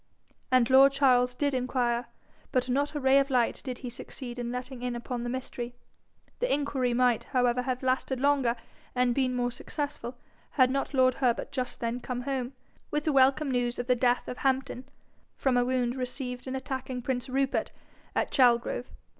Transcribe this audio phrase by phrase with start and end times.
[0.49, 2.07] And lord Charles did inquire;
[2.51, 5.75] but not a ray of light did he succeed in letting in upon the mystery.
[6.39, 8.55] The inquiry might, however, have lasted longer
[8.95, 10.17] and been more successful,
[10.53, 12.53] had not lord Herbert just then come home,
[12.89, 14.85] with the welcome news of the death of Hampden,
[15.37, 17.69] from a wound received in attacking prince Rupert
[18.15, 18.87] at Chalgrove.